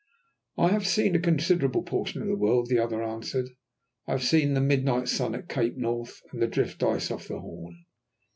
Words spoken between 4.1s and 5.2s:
have seen the Midnight